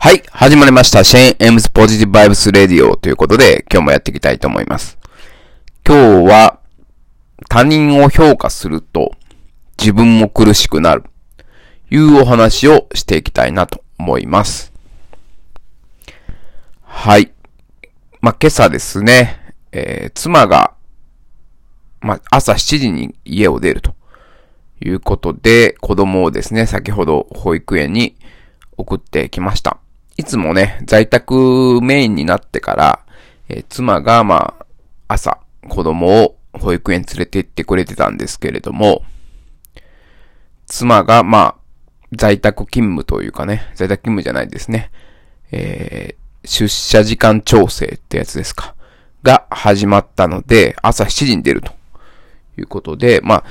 [0.00, 1.02] はい、始まりました。
[1.02, 4.96] シェーン・エムズ・ポジティブ・バイブス・レディオということで、今日もやっていきたいと思います。
[5.84, 6.60] 今日は、
[7.48, 9.10] 他人を評価すると、
[9.76, 11.02] 自分も苦しくなる、
[11.90, 14.72] いうお話をしていきたいなと思います。
[16.84, 17.32] はい。
[18.20, 20.74] まあ、今朝ですね、えー、妻が、
[22.00, 23.96] まあ、朝7時に家を出ると
[24.80, 28.14] いうことで、子供をですね、先ほど保育園に
[28.76, 29.78] 送ってきました。
[30.18, 33.00] いつもね、在宅メインになってから、
[33.48, 34.66] えー、妻が、まあ、
[35.06, 39.04] 朝、子供を保育園連れて行ってくれてたんですけれども、
[40.66, 41.54] 妻が、まあ、
[42.12, 44.90] 在宅勤務というかね、在宅勤務じゃないですね。
[45.52, 48.74] えー、出社時間調整ってやつですか。
[49.22, 51.72] が始まったので、朝7時に出ると
[52.58, 53.44] いうことで、まあ、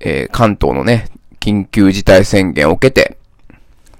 [0.00, 1.08] えー、関東のね、
[1.40, 3.16] 緊急事態宣言を受けて、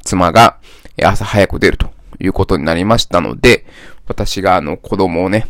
[0.03, 0.58] 妻が、
[1.05, 3.67] 朝早く出るということになりましたので、
[4.07, 5.47] 私があの子供をね、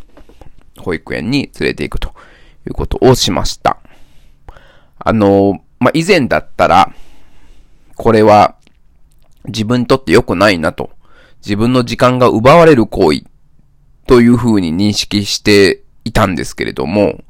[0.78, 2.08] 保育園に連れて行くと
[2.66, 3.78] いうことをしました。
[4.98, 6.92] あの、まあ、以前だったら、
[7.96, 8.56] これは
[9.46, 10.90] 自分にとって良くないなと、
[11.40, 13.24] 自分の時間が奪われる行為
[14.06, 17.22] というふうに認識していたんですけれども、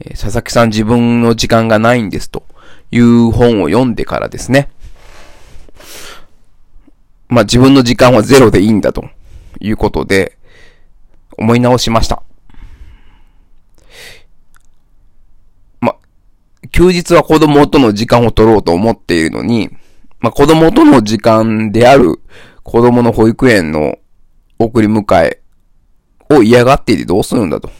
[0.00, 2.44] え佐々木さん自分の時間がないんですと
[2.90, 4.70] いう本を読んでからですね、
[7.28, 9.04] まあ、自分の時間はゼロでいいんだと
[9.60, 10.38] いうことで、
[11.36, 12.22] 思い直しました。
[15.80, 15.96] まあ、
[16.72, 19.70] 休日は子供との時間を取ろうと思っているのに、
[20.20, 22.20] まあ、子供との時間である
[22.64, 23.98] 子供の保育園の
[24.58, 25.40] 送り迎え
[26.30, 27.70] を嫌がっていてどうするんだと。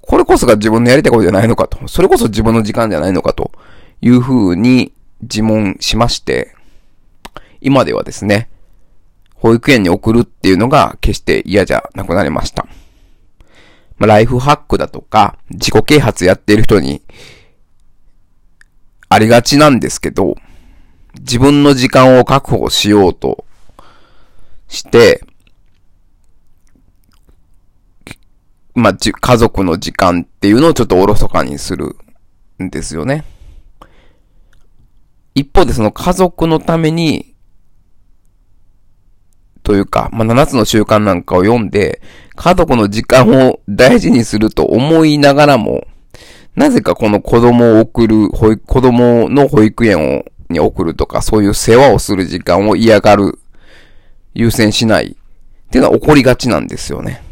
[0.00, 1.86] これこそが自分のやりたいことじゃないのかと。
[1.86, 3.52] それこそ自分の時間じゃないのかと
[4.00, 6.56] いうふうに自問しまして、
[7.60, 8.48] 今ではですね、
[9.34, 12.66] 保育園に送るっていうのが決して嫌じゃなくなりました。
[13.98, 17.02] まあ、ライフハックだとか、自己啓発やっている人に、
[19.08, 20.36] ありがちなんですけど、
[21.18, 23.44] 自分の時間を確保しようと
[24.68, 25.24] して、
[28.74, 31.96] まあ、じ家族の時間っていうのをちょっとおろそかにする
[32.62, 33.24] んですよね。
[35.34, 37.29] 一方でその家族のために
[39.62, 42.00] というか、まあ、7つの習慣なんかを読んで、
[42.34, 45.86] 家族の時間を大事にすると思いながらも、
[46.56, 53.38] なぜかこの子供を送る、保育、子供の保育園を、に送るとか、そういう世話をする時間を嫌がる、
[54.34, 57.22] 優先しない、っていうのは起こりがちなんですよね。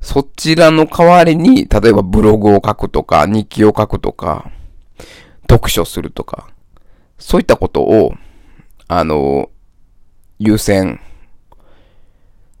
[0.00, 4.50] そちらの代わりに、例えばブログを書くとか、日記を書くとか、
[5.48, 6.48] 読書するとか、
[7.18, 8.14] そういったことを、
[8.88, 9.48] あの、
[10.44, 11.00] 優先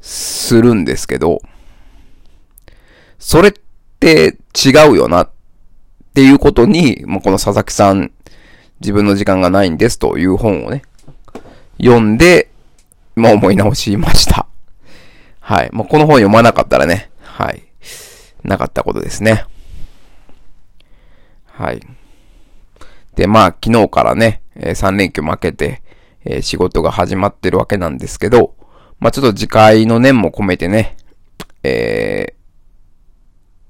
[0.00, 1.40] するんですけど、
[3.18, 3.52] それっ
[4.00, 5.30] て違うよなっ
[6.14, 8.12] ていうことに、もうこの佐々木さん、
[8.80, 10.82] 自分の時間がないんですという本をね、
[11.78, 12.50] 読んで、
[13.14, 14.46] まあ思い直しました。
[15.40, 15.70] はい。
[15.72, 17.62] もうこの本読まなかったらね、はい。
[18.42, 19.44] なかったことですね。
[21.46, 21.80] はい。
[23.14, 25.82] で、まあ昨日からね、3連休負けて、
[26.24, 28.54] えー、仕事が始まってるわけなんですけど、
[28.98, 30.96] まあ、ちょっと次回の念も込めてね、
[31.62, 32.34] えー、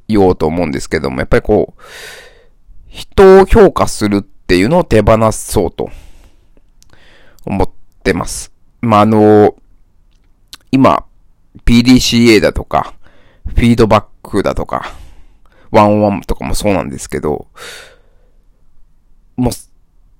[0.08, 1.82] 言おうと思うんですけども、やっぱりこう、
[2.88, 5.90] 人を評価するっていうのを手放そうと
[7.46, 7.70] 思っ
[8.04, 8.52] てます。
[8.82, 9.56] まあ、あの、
[10.70, 11.06] 今、
[11.64, 12.94] PDCA だとか、
[13.46, 14.92] フィードバックだとか、
[15.70, 17.46] ワンオンワンとかもそうなんですけど、
[19.36, 19.52] もう、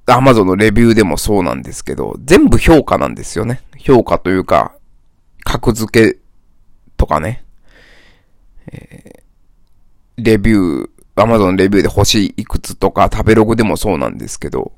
[0.06, 3.60] アマゾンのレビューでもそうなんですけど、全部評価なんですよね。
[3.78, 4.74] 評価というか、
[5.44, 6.18] 格付け
[6.96, 7.44] とかね。
[8.72, 14.72] えー、レビュー、アマゾンレビューで星いくつとか、食べログでもそうなんですけど、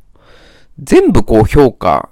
[0.78, 2.10] 全部こう評価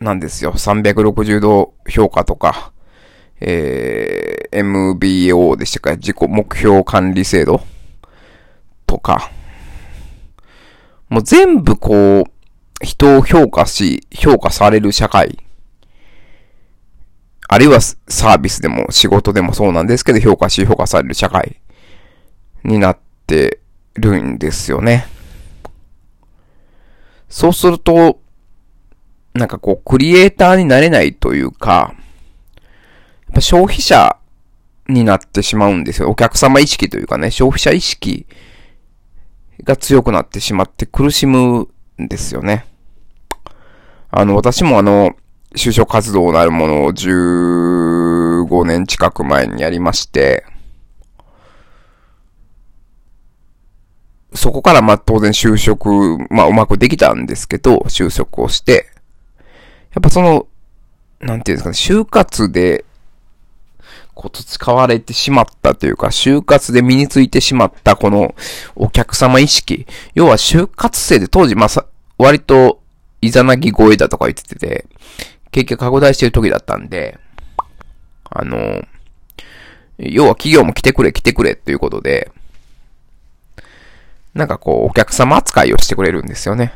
[0.00, 0.52] なんですよ。
[0.52, 2.72] 360度評価とか、
[3.40, 7.60] えー、MBO でしたか、自己目標管理制度
[8.86, 9.30] とか、
[11.08, 15.38] もう全部こう、人を評価し、評価される社会。
[17.48, 21.60] あるいはサービスでも仕事でもそうなんですけど、評価し、評価される社会
[22.62, 23.60] になって
[23.94, 25.06] るんですよね。
[27.28, 28.20] そうすると、
[29.34, 31.94] なんかこう、クリエイターになれないというか、
[33.28, 34.16] やっぱ消費者
[34.88, 36.10] になってしまうんですよ。
[36.10, 38.26] お客様意識というかね、消費者意識
[39.64, 41.68] が強くなってしまって苦しむ
[42.00, 42.66] んですよね。
[44.10, 45.14] あの、私もあの、
[45.54, 50.44] 就職活動なるものを15年近く前にやりまして、
[54.34, 55.88] そこからま当然就職、
[56.30, 58.86] まあうまくできたんですけど、就職をして、
[59.94, 60.46] やっぱその、
[61.20, 62.84] なんていうんですかね、就活で、
[64.18, 68.34] こう、使われてしまったというか、就活で身についてしまったこの
[68.74, 69.86] お客様意識。
[70.14, 71.86] 要は就活生で当時、まあさ、
[72.18, 72.82] 割と、
[73.20, 74.86] いざなぎ声だとか言ってて、
[75.52, 77.16] 結局拡大してる時だったんで、
[78.28, 78.82] あの、
[79.98, 82.32] 要は企業も来てくれ来てくれっていうことで、
[84.34, 86.74] なんかこう、お客様扱いをしてくれるんですよね。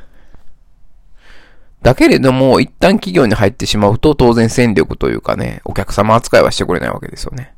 [1.83, 7.55] だけれども、一旦企業に入ってしまうと、当然戦力というかね、お客様扱いはしてくれないわけですよね。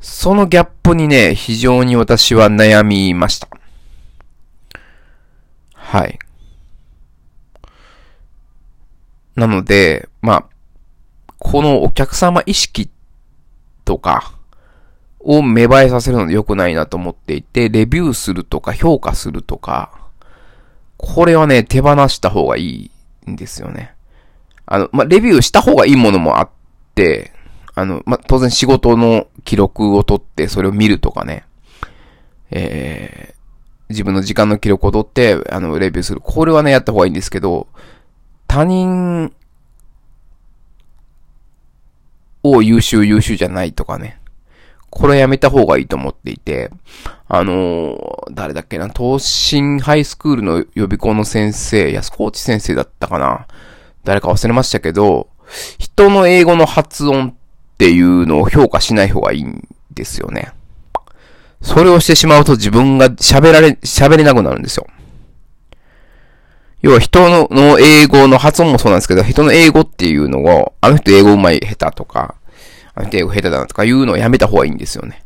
[0.00, 3.48] そのギャップにね、非常に私は悩みました。
[5.72, 6.18] はい。
[9.36, 10.44] なので、まあ、
[11.38, 12.90] このお客様意識
[13.84, 14.32] とか
[15.20, 20.07] を芽生えさせるので良くないなと思っていて、レビューするとか評価するとか、
[20.98, 22.90] これはね、手放した方がい
[23.26, 23.94] いんですよね。
[24.66, 26.50] あの、まあ、レビューした方がいいものもあっ
[26.94, 27.32] て、
[27.74, 31.44] あの、まあ、当然仕事の記録を取ってそれを見るとかね、
[32.50, 33.34] えー、
[33.90, 36.20] 自分の時間の記録を取って、あの、レビューする。
[36.20, 37.68] これはね、やった方がいいんですけど、
[38.48, 39.32] 他人
[42.42, 44.20] を優秀優秀じゃないとかね。
[44.90, 46.70] これやめた方がいいと思っていて、
[47.28, 53.46] あのー、誰だっけな、東進ハイスクールの予備校の先生、安河内先生だったかな。
[54.04, 55.28] 誰か忘れましたけど、
[55.78, 57.34] 人の英語の発音っ
[57.76, 60.52] ていうのを評価しない方がいいんですよね。
[61.60, 64.86] それをしてしまうと自分が喋られ、喋れなくなるんですよ。
[66.80, 72.36] 要は人のの英語の発音もそうなんですけど、人の英語っていうのを、あの人英語上手い下手とか、
[72.98, 75.24] あの人英語下手だなとかいうのをやめた方がいいんですよね。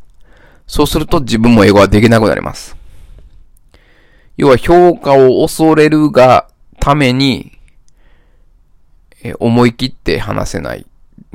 [0.67, 2.77] そうすると自分も英語はできなくなります。
[4.37, 6.47] 要は評価を恐れるが
[6.79, 7.51] ために、
[9.23, 10.85] え思い切って話せない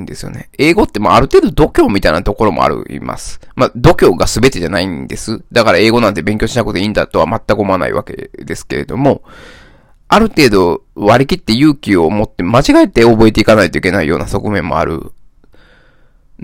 [0.01, 0.49] んですよね。
[0.59, 3.41] 英語ってまあある程度度胸みたいなところもあります。
[3.57, 5.43] まあ度胸が全てじゃないんです。
[5.51, 9.23] だから英語なんて勉強しなくていいんだとは全く思わないわけですけれども、
[10.07, 15.13] ある程度割り切って勇気を持って間違えて覚えていかないといけないような側面もある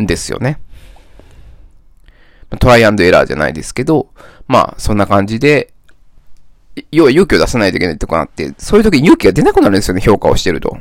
[0.01, 0.61] んですよね。
[2.61, 4.09] トライアンドエラーじゃないですけど、
[4.47, 5.73] まあそんな感じで、
[6.91, 10.77] 要は勇気を出さないといけないとかなって、そういう時に勇気が出なくなるんですよね、評価をしてると。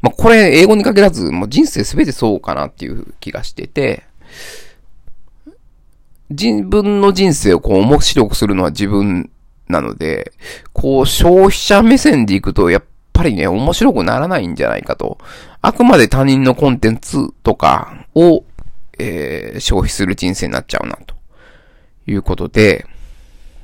[0.00, 4.04] まあこれ英語に限らず、もう人生すべてそうかなっていう気がしてて、
[6.30, 9.30] 自分の人生をこう面白くするのは自分
[9.68, 10.32] なので、
[10.72, 15.18] こう消費者目線でいくと、やっぱりね、面白くならないんじゃないかと。
[15.60, 18.44] あくまで他人のコンテンツとかを、
[18.98, 21.14] えー、消費する人生になっちゃうな、と
[22.06, 22.86] いうことで、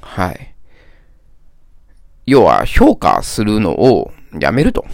[0.01, 0.55] はい。
[2.27, 4.85] 要は、評価するのをやめると。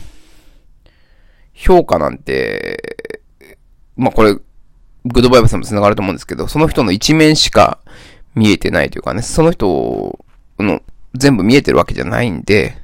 [1.52, 3.20] 評価なんて、
[3.96, 7.78] まあ、これ、グッドバイブさんも繋がると思うんですけど、その人の一面しか
[8.34, 10.18] 見えてないというかね、その人
[10.58, 10.80] の
[11.14, 12.76] 全部見えてるわけじゃないんで、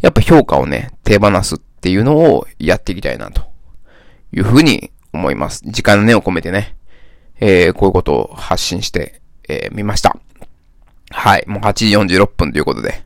[0.00, 3.42] やっぱ評価をね、手放すっていうのをやっていきたいなと
[4.32, 5.62] いうふうに思います。
[5.64, 6.76] 時間の根を込めてね、
[7.40, 10.16] えー、こういうことを発信してみ、えー、ました。
[11.10, 11.44] はい。
[11.46, 13.02] もう8時46分ということで、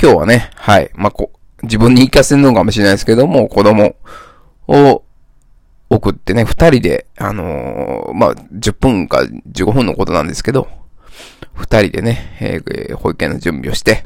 [0.00, 0.90] 今日はね、はい。
[0.94, 1.32] まあ、こ、
[1.62, 3.96] 自分に言い聞かせるのかもしれないですけども、子供
[4.68, 5.04] を
[5.88, 10.68] 送ってね、二人で、あのー、まあ、10分か15分のことなんですけど、
[11.54, 14.04] 二人でね、えー、保育園の準備をして、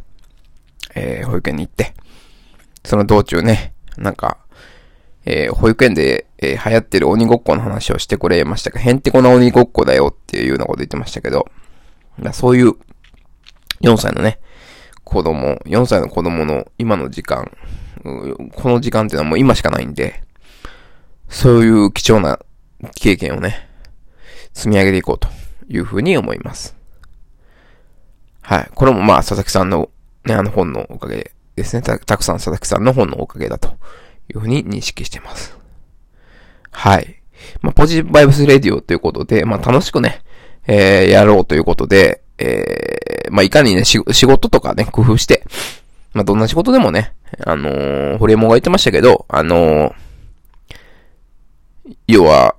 [1.31, 1.95] 保育園に行って、
[2.85, 4.39] その道中ね、なんか、
[5.25, 11.49] えー、保育園で、えー、流行ってる鬼ごっこの話をしてくれましたが、へんてこな鬼ごっこだよっていうようなこと言ってましたけど、
[12.33, 12.73] そういう、
[13.83, 14.41] 4歳のね、
[15.05, 17.51] 子供、4歳の子供の今の時間、
[18.03, 20.23] この時間っていうのはもう今しかないんで、
[21.29, 22.39] そういう貴重な
[22.95, 23.69] 経験をね、
[24.53, 25.29] 積み上げていこうと
[25.69, 26.77] いうふうに思います。
[28.43, 28.71] はい。
[28.75, 29.91] これもまあ、佐々木さんの
[30.25, 31.83] ね、あの本のおかげですね。
[31.83, 33.69] た、くさん佐々木さんの本のおかげだと
[34.29, 35.57] いうふうに認識してます。
[36.71, 37.23] はい。
[37.63, 40.23] まあ、ポジティブバイブスレディオということで、まあ、楽しくね、
[40.67, 45.45] えー、やろうということで、えー、まあ、いかにね、仕事とかね、工夫して、
[46.13, 49.95] まあ、どんな仕事でもね、あのー、ホリエモンが言ってましたけど、あのー、
[52.07, 52.57] 要は、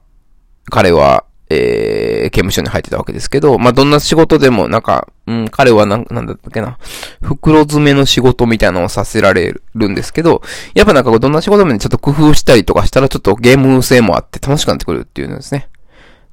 [0.66, 6.78] 彼は、ええー、刑務所に入ってたわけですけど、まあ、どんな仕事でも、なんか、うん、彼はなん、なんだったっけな、
[7.22, 10.42] 袋詰めの仕事みたいなのをさせられるんですけど、
[10.74, 15.70] やっぱなんかどんな仕事でもちょっと工夫したりとかしたら、ちょっとゲーム性もあって楽しくなってくるっていうんですね。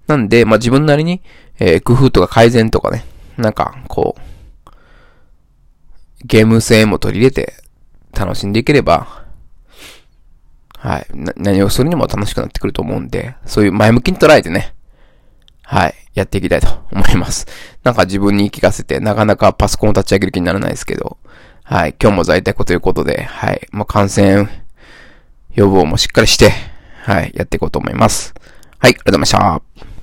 [0.07, 1.21] なんで、まあ、自分なりに、
[1.59, 3.05] えー、工夫とか改善とかね、
[3.37, 4.71] なんか、こう、
[6.25, 7.55] ゲーム性も取り入れて
[8.13, 9.25] 楽しんでいければ、
[10.79, 11.07] はい。
[11.37, 14.75] 何をするにも楽しくなってくると思うんで、そういう前向きに捉えてね、
[15.71, 15.95] はい。
[16.15, 17.47] やっていきたいと思います。
[17.85, 21.19] なんか自分に言い聞かせて、なかなかパソコンを立ち上げる気にならないですけど、
[21.63, 21.95] はい。
[22.01, 23.69] 今日も在宅ということで、はい。
[23.71, 24.49] まあ感染
[25.53, 26.53] 予防もしっかりして、
[27.03, 27.33] はい。
[27.35, 28.33] やっていこうと思います。
[28.79, 28.93] はい。
[28.93, 29.31] ありがとうございまし
[29.85, 29.98] た。